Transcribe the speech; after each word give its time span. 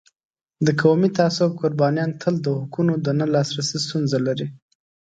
د 0.65 0.67
قومي 0.81 1.09
تعصب 1.17 1.49
قربانیان 1.61 2.11
تل 2.21 2.35
د 2.41 2.47
حقونو 2.59 2.93
د 3.05 3.07
نه 3.19 3.25
لاسرسی 3.33 3.77
ستونزه 3.85 4.17
لري. 4.27 4.47